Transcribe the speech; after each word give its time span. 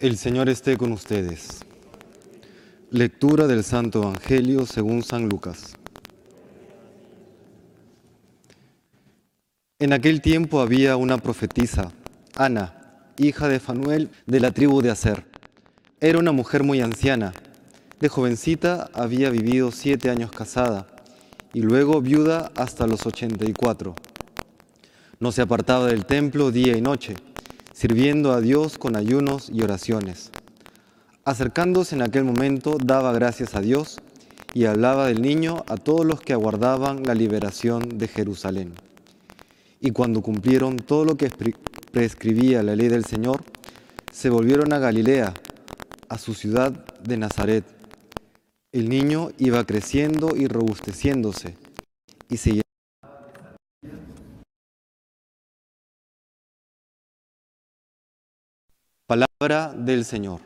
El 0.00 0.16
Señor 0.16 0.48
esté 0.48 0.78
con 0.78 0.92
ustedes. 0.92 1.60
Lectura 2.90 3.46
del 3.46 3.62
Santo 3.62 4.00
Evangelio 4.02 4.64
según 4.64 5.02
San 5.02 5.28
Lucas. 5.28 5.74
En 9.78 9.92
aquel 9.92 10.22
tiempo 10.22 10.62
había 10.62 10.96
una 10.96 11.18
profetisa, 11.18 11.92
Ana, 12.34 13.12
hija 13.18 13.46
de 13.48 13.60
Fanuel 13.60 14.08
de 14.24 14.40
la 14.40 14.52
tribu 14.52 14.80
de 14.80 14.88
Aser. 14.88 15.26
Era 16.00 16.18
una 16.18 16.32
mujer 16.32 16.64
muy 16.64 16.80
anciana. 16.80 17.34
De 18.00 18.08
jovencita 18.08 18.88
había 18.94 19.28
vivido 19.28 19.70
siete 19.70 20.08
años 20.08 20.30
casada 20.32 20.86
y 21.52 21.60
luego 21.60 22.00
viuda 22.00 22.50
hasta 22.56 22.86
los 22.86 23.04
ochenta 23.04 23.44
y 23.44 23.52
cuatro. 23.52 23.94
No 25.18 25.30
se 25.30 25.42
apartaba 25.42 25.88
del 25.88 26.06
templo 26.06 26.50
día 26.50 26.74
y 26.74 26.80
noche, 26.80 27.16
sirviendo 27.80 28.32
a 28.32 28.42
Dios 28.42 28.76
con 28.76 28.94
ayunos 28.94 29.48
y 29.50 29.62
oraciones. 29.62 30.32
Acercándose 31.24 31.94
en 31.94 32.02
aquel 32.02 32.24
momento, 32.24 32.76
daba 32.76 33.10
gracias 33.14 33.54
a 33.54 33.62
Dios 33.62 33.96
y 34.52 34.66
hablaba 34.66 35.06
del 35.06 35.22
niño 35.22 35.64
a 35.66 35.78
todos 35.78 36.04
los 36.04 36.20
que 36.20 36.34
aguardaban 36.34 37.04
la 37.04 37.14
liberación 37.14 37.96
de 37.96 38.06
Jerusalén. 38.06 38.74
Y 39.80 39.92
cuando 39.92 40.20
cumplieron 40.20 40.76
todo 40.76 41.06
lo 41.06 41.16
que 41.16 41.30
prescribía 41.90 42.62
la 42.62 42.76
ley 42.76 42.88
del 42.88 43.06
Señor, 43.06 43.44
se 44.12 44.28
volvieron 44.28 44.74
a 44.74 44.78
Galilea, 44.78 45.32
a 46.10 46.18
su 46.18 46.34
ciudad 46.34 46.72
de 47.02 47.16
Nazaret. 47.16 47.64
El 48.72 48.90
niño 48.90 49.30
iba 49.38 49.64
creciendo 49.64 50.36
y 50.36 50.48
robusteciéndose, 50.48 51.56
y 52.28 52.36
se 52.36 52.60
Palabra 59.10 59.74
del 59.76 60.04
Señor. 60.04 60.40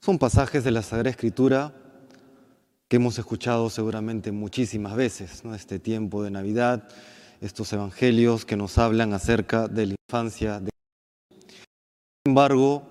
Son 0.00 0.18
pasajes 0.18 0.64
de 0.64 0.72
la 0.72 0.82
Sagrada 0.82 1.10
Escritura 1.10 1.72
que 2.88 2.96
hemos 2.96 3.16
escuchado 3.20 3.70
seguramente 3.70 4.32
muchísimas 4.32 4.96
veces, 4.96 5.44
¿no? 5.44 5.54
Este 5.54 5.78
tiempo 5.78 6.24
de 6.24 6.32
Navidad, 6.32 6.88
estos 7.40 7.72
evangelios 7.72 8.44
que 8.44 8.56
nos 8.56 8.76
hablan 8.76 9.12
acerca 9.12 9.68
de 9.68 9.86
la 9.86 9.94
infancia. 10.08 10.58
De... 10.58 10.70
Sin 11.30 12.32
embargo, 12.32 12.82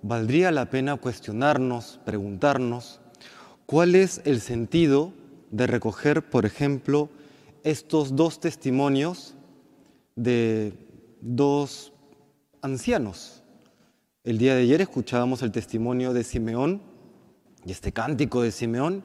valdría 0.00 0.52
la 0.52 0.70
pena 0.70 0.96
cuestionarnos, 0.96 2.00
preguntarnos, 2.06 3.02
¿cuál 3.66 3.94
es 3.94 4.22
el 4.24 4.40
sentido 4.40 5.12
de 5.50 5.66
recoger, 5.66 6.30
por 6.30 6.46
ejemplo, 6.46 7.10
estos 7.64 8.14
dos 8.14 8.40
testimonios 8.40 9.34
de 10.14 10.74
dos 11.22 11.94
ancianos. 12.60 13.42
El 14.22 14.36
día 14.36 14.54
de 14.54 14.62
ayer 14.62 14.82
escuchábamos 14.82 15.42
el 15.42 15.50
testimonio 15.50 16.12
de 16.12 16.24
Simeón 16.24 16.82
y 17.64 17.72
este 17.72 17.90
cántico 17.90 18.42
de 18.42 18.52
Simeón 18.52 19.02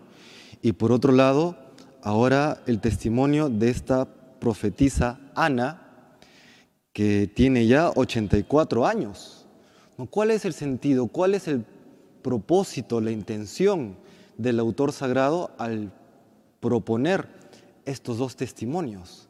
y 0.61 0.73
por 0.73 0.91
otro 0.91 1.13
lado 1.13 1.57
ahora 2.03 2.61
el 2.67 2.81
testimonio 2.81 3.47
de 3.47 3.69
esta 3.69 4.05
profetisa 4.39 5.19
Ana 5.35 6.17
que 6.91 7.31
tiene 7.33 7.65
ya 7.65 7.91
84 7.95 8.85
años. 8.85 9.47
¿Cuál 10.09 10.31
es 10.31 10.43
el 10.43 10.53
sentido? 10.53 11.07
¿Cuál 11.07 11.33
es 11.33 11.47
el 11.47 11.65
propósito, 12.21 12.99
la 12.99 13.11
intención 13.11 13.95
del 14.37 14.59
autor 14.59 14.91
sagrado 14.91 15.51
al 15.57 15.93
proponer 16.59 17.38
estos 17.85 18.17
dos 18.17 18.35
testimonios. 18.35 19.29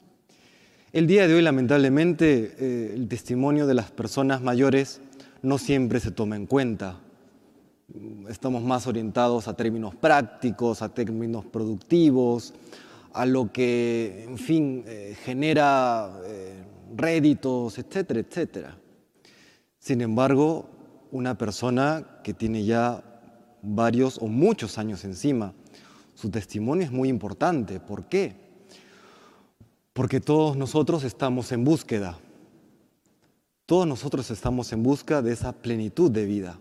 El 0.92 1.05
día 1.05 1.28
de 1.28 1.36
hoy, 1.36 1.42
lamentablemente, 1.44 2.56
eh, 2.58 2.94
el 2.95 3.08
testimonio 3.08 3.67
de 3.67 3.75
las 3.75 3.91
personas 3.91 4.41
mayores 4.41 5.02
no 5.44 5.58
siempre 5.58 6.00
se 6.00 6.11
toma 6.11 6.36
en 6.36 6.47
cuenta. 6.47 7.00
Estamos 8.28 8.64
más 8.64 8.88
orientados 8.88 9.47
a 9.47 9.56
términos 9.56 9.94
prácticos, 9.96 10.81
a 10.81 10.90
términos 10.90 11.46
productivos, 11.46 12.53
a 13.13 13.25
lo 13.25 13.51
que, 13.51 14.25
en 14.28 14.38
fin, 14.38 14.84
eh, 14.88 15.16
genera 15.23 16.12
eh, 16.25 16.63
réditos, 16.96 17.78
etcétera, 17.78 18.19
etcétera. 18.22 18.78
Sin 19.78 20.02
embargo, 20.02 20.69
una 21.12 21.38
persona 21.38 22.19
que 22.23 22.34
tiene 22.34 22.66
ya 22.66 23.03
varios 23.62 24.18
o 24.19 24.28
muchos 24.28 24.78
años 24.78 25.03
encima, 25.06 25.53
su 26.13 26.29
testimonio 26.29 26.85
es 26.85 26.91
muy 26.91 27.09
importante. 27.09 27.79
¿Por 27.79 28.06
qué? 28.06 28.48
Porque 29.99 30.21
todos 30.21 30.55
nosotros 30.55 31.03
estamos 31.03 31.51
en 31.51 31.65
búsqueda. 31.65 32.17
Todos 33.65 33.85
nosotros 33.85 34.31
estamos 34.31 34.71
en 34.71 34.81
busca 34.81 35.21
de 35.21 35.33
esa 35.33 35.51
plenitud 35.51 36.09
de 36.09 36.23
vida. 36.23 36.57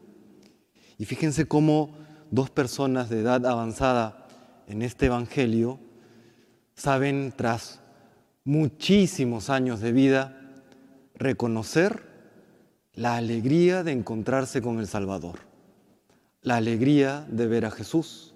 Y 0.99 1.04
fíjense 1.04 1.47
cómo 1.47 1.91
dos 2.32 2.50
personas 2.50 3.09
de 3.09 3.21
edad 3.21 3.47
avanzada 3.47 4.26
en 4.66 4.82
este 4.82 5.06
Evangelio 5.06 5.78
saben, 6.75 7.32
tras 7.37 7.78
muchísimos 8.43 9.50
años 9.50 9.78
de 9.78 9.93
vida, 9.93 10.37
reconocer 11.15 12.03
la 12.93 13.15
alegría 13.15 13.84
de 13.84 13.93
encontrarse 13.93 14.60
con 14.60 14.81
el 14.81 14.88
Salvador, 14.88 15.38
la 16.43 16.56
alegría 16.56 17.25
de 17.31 17.47
ver 17.47 17.66
a 17.66 17.70
Jesús, 17.70 18.34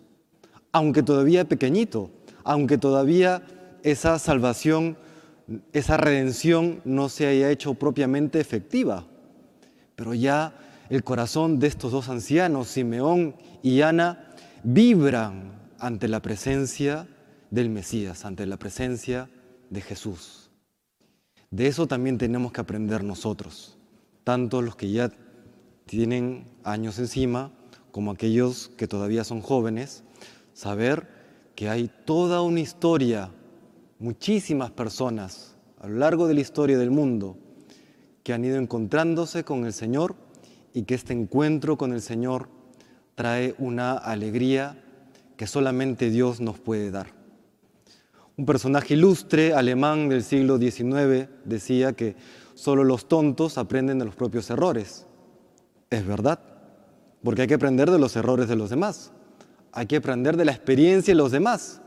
aunque 0.70 1.02
todavía 1.02 1.44
pequeñito, 1.44 2.12
aunque 2.44 2.78
todavía 2.78 3.42
esa 3.82 4.18
salvación, 4.18 4.96
esa 5.72 5.96
redención 5.96 6.80
no 6.84 7.08
se 7.08 7.26
haya 7.26 7.50
hecho 7.50 7.74
propiamente 7.74 8.40
efectiva. 8.40 9.06
Pero 9.96 10.14
ya 10.14 10.54
el 10.88 11.04
corazón 11.04 11.58
de 11.58 11.68
estos 11.68 11.92
dos 11.92 12.08
ancianos, 12.08 12.68
Simeón 12.68 13.36
y 13.62 13.82
Ana, 13.82 14.30
vibran 14.62 15.52
ante 15.78 16.08
la 16.08 16.20
presencia 16.20 17.08
del 17.50 17.70
Mesías, 17.70 18.24
ante 18.24 18.46
la 18.46 18.56
presencia 18.56 19.28
de 19.70 19.80
Jesús. 19.80 20.50
De 21.50 21.66
eso 21.66 21.86
también 21.86 22.18
tenemos 22.18 22.52
que 22.52 22.60
aprender 22.60 23.04
nosotros, 23.04 23.76
tanto 24.24 24.62
los 24.62 24.76
que 24.76 24.90
ya 24.90 25.10
tienen 25.86 26.46
años 26.64 26.98
encima 26.98 27.52
como 27.90 28.10
aquellos 28.10 28.70
que 28.78 28.88
todavía 28.88 29.24
son 29.24 29.42
jóvenes, 29.42 30.04
saber 30.54 31.08
que 31.54 31.68
hay 31.68 31.90
toda 32.06 32.40
una 32.40 32.60
historia, 32.60 33.30
muchísimas 34.02 34.72
personas 34.72 35.54
a 35.80 35.86
lo 35.86 35.96
largo 35.98 36.26
de 36.26 36.34
la 36.34 36.40
historia 36.40 36.76
del 36.76 36.90
mundo 36.90 37.36
que 38.24 38.32
han 38.32 38.44
ido 38.44 38.56
encontrándose 38.56 39.44
con 39.44 39.64
el 39.64 39.72
Señor 39.72 40.16
y 40.74 40.82
que 40.82 40.94
este 40.94 41.12
encuentro 41.12 41.78
con 41.78 41.92
el 41.92 42.02
Señor 42.02 42.48
trae 43.14 43.54
una 43.58 43.92
alegría 43.92 44.76
que 45.36 45.46
solamente 45.46 46.10
Dios 46.10 46.40
nos 46.40 46.58
puede 46.58 46.90
dar. 46.90 47.08
Un 48.36 48.44
personaje 48.44 48.94
ilustre 48.94 49.54
alemán 49.54 50.08
del 50.08 50.24
siglo 50.24 50.58
XIX 50.58 51.28
decía 51.44 51.92
que 51.92 52.16
solo 52.54 52.82
los 52.82 53.06
tontos 53.06 53.56
aprenden 53.56 53.98
de 53.98 54.04
los 54.04 54.16
propios 54.16 54.50
errores. 54.50 55.06
Es 55.90 56.06
verdad, 56.06 56.40
porque 57.22 57.42
hay 57.42 57.48
que 57.48 57.54
aprender 57.54 57.90
de 57.90 57.98
los 57.98 58.16
errores 58.16 58.48
de 58.48 58.56
los 58.56 58.70
demás. 58.70 59.12
Hay 59.72 59.86
que 59.86 59.96
aprender 59.96 60.36
de 60.36 60.44
la 60.44 60.52
experiencia 60.52 61.12
de 61.12 61.18
los 61.18 61.30
demás. 61.30 61.82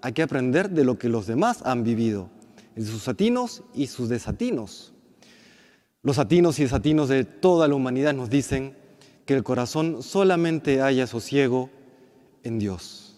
Hay 0.00 0.12
que 0.12 0.22
aprender 0.22 0.70
de 0.70 0.84
lo 0.84 0.98
que 0.98 1.08
los 1.08 1.26
demás 1.26 1.62
han 1.64 1.84
vivido, 1.84 2.30
de 2.76 2.84
sus 2.84 3.08
atinos 3.08 3.62
y 3.74 3.88
sus 3.88 4.08
desatinos. 4.08 4.92
Los 6.02 6.18
atinos 6.18 6.58
y 6.58 6.62
desatinos 6.62 7.08
de 7.08 7.24
toda 7.24 7.66
la 7.66 7.74
humanidad 7.74 8.14
nos 8.14 8.30
dicen 8.30 8.76
que 9.26 9.34
el 9.34 9.42
corazón 9.42 10.02
solamente 10.02 10.80
haya 10.80 11.06
sosiego 11.06 11.70
en 12.44 12.58
Dios. 12.58 13.16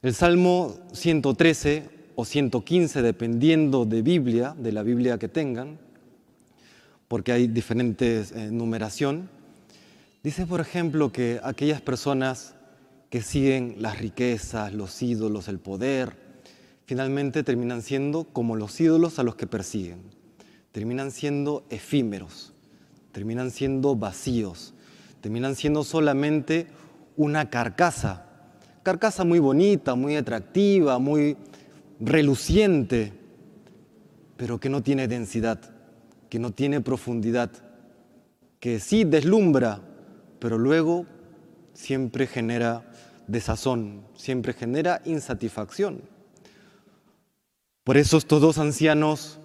El 0.00 0.14
Salmo 0.14 0.76
113 0.92 1.90
o 2.14 2.24
115, 2.24 3.02
dependiendo 3.02 3.84
de 3.84 4.02
Biblia, 4.02 4.54
de 4.56 4.72
la 4.72 4.82
Biblia 4.82 5.18
que 5.18 5.28
tengan, 5.28 5.78
porque 7.08 7.32
hay 7.32 7.48
diferentes 7.48 8.32
eh, 8.32 8.50
numeración, 8.50 9.28
dice, 10.22 10.46
por 10.46 10.60
ejemplo, 10.60 11.10
que 11.10 11.40
aquellas 11.42 11.80
personas 11.80 12.54
que 13.10 13.22
siguen 13.22 13.76
las 13.78 13.98
riquezas, 13.98 14.74
los 14.74 15.02
ídolos, 15.02 15.48
el 15.48 15.58
poder, 15.58 16.16
finalmente 16.84 17.42
terminan 17.42 17.82
siendo 17.82 18.24
como 18.24 18.56
los 18.56 18.78
ídolos 18.80 19.18
a 19.18 19.22
los 19.22 19.34
que 19.34 19.46
persiguen. 19.46 20.02
Terminan 20.72 21.10
siendo 21.10 21.64
efímeros, 21.70 22.52
terminan 23.12 23.50
siendo 23.50 23.96
vacíos, 23.96 24.74
terminan 25.20 25.56
siendo 25.56 25.84
solamente 25.84 26.66
una 27.16 27.50
carcasa, 27.50 28.26
carcasa 28.82 29.24
muy 29.24 29.38
bonita, 29.38 29.94
muy 29.94 30.16
atractiva, 30.16 30.98
muy 30.98 31.36
reluciente, 32.00 33.12
pero 34.36 34.60
que 34.60 34.68
no 34.68 34.82
tiene 34.82 35.08
densidad, 35.08 35.58
que 36.28 36.38
no 36.38 36.52
tiene 36.52 36.80
profundidad, 36.80 37.50
que 38.60 38.78
sí 38.80 39.04
deslumbra, 39.04 39.80
pero 40.38 40.58
luego 40.58 41.06
siempre 41.78 42.26
genera 42.26 42.82
desazón, 43.28 44.02
siempre 44.16 44.52
genera 44.52 45.00
insatisfacción. 45.04 46.02
Por 47.84 47.96
eso 47.96 48.16
estos 48.18 48.40
dos 48.40 48.58
ancianos 48.58 49.38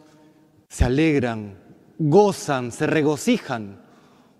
se 0.68 0.84
alegran, 0.84 1.56
gozan, 2.00 2.72
se 2.72 2.88
regocijan 2.88 3.80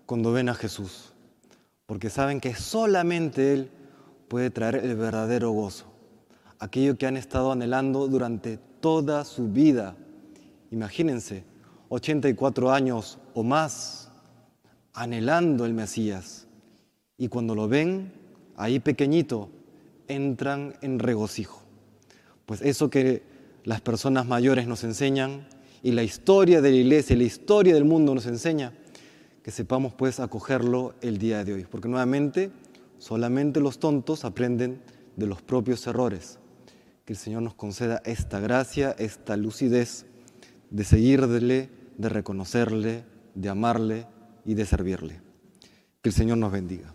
cuando 0.06 0.32
ven 0.32 0.48
a 0.48 0.54
Jesús, 0.54 1.12
porque 1.86 2.10
saben 2.10 2.40
que 2.40 2.54
solamente 2.56 3.54
Él 3.54 3.70
puede 4.28 4.50
traer 4.50 4.76
el 4.76 4.96
verdadero 4.96 5.52
gozo, 5.52 5.86
aquello 6.58 6.98
que 6.98 7.06
han 7.06 7.16
estado 7.16 7.52
anhelando 7.52 8.08
durante 8.08 8.58
toda 8.80 9.24
su 9.24 9.48
vida. 9.48 9.94
Imagínense, 10.72 11.44
84 11.90 12.72
años 12.72 13.18
o 13.34 13.44
más 13.44 14.10
anhelando 14.92 15.64
el 15.64 15.74
Mesías, 15.74 16.48
y 17.16 17.28
cuando 17.28 17.54
lo 17.54 17.68
ven 17.68 18.12
ahí 18.56 18.80
pequeñito, 18.80 19.50
entran 20.08 20.74
en 20.82 20.98
regocijo. 20.98 21.62
Pues 22.46 22.60
eso 22.62 22.90
que 22.90 23.22
las 23.64 23.80
personas 23.80 24.26
mayores 24.26 24.66
nos 24.66 24.84
enseñan 24.84 25.48
y 25.82 25.92
la 25.92 26.02
historia 26.02 26.60
de 26.60 26.70
la 26.70 26.76
iglesia, 26.76 27.16
la 27.16 27.24
historia 27.24 27.74
del 27.74 27.84
mundo 27.84 28.14
nos 28.14 28.26
enseña, 28.26 28.72
que 29.42 29.50
sepamos 29.50 29.92
pues 29.94 30.20
acogerlo 30.20 30.94
el 31.02 31.18
día 31.18 31.44
de 31.44 31.54
hoy. 31.54 31.66
Porque 31.70 31.88
nuevamente, 31.88 32.50
solamente 32.98 33.60
los 33.60 33.78
tontos 33.78 34.24
aprenden 34.24 34.80
de 35.16 35.26
los 35.26 35.42
propios 35.42 35.86
errores. 35.86 36.38
Que 37.04 37.12
el 37.12 37.18
Señor 37.18 37.42
nos 37.42 37.54
conceda 37.54 38.00
esta 38.04 38.40
gracia, 38.40 38.94
esta 38.98 39.36
lucidez 39.36 40.06
de 40.70 40.84
seguirle, 40.84 41.68
de 41.98 42.08
reconocerle, 42.08 43.04
de 43.34 43.48
amarle 43.48 44.06
y 44.46 44.54
de 44.54 44.64
servirle. 44.64 45.20
Que 46.00 46.08
el 46.08 46.14
Señor 46.14 46.38
nos 46.38 46.50
bendiga. 46.50 46.94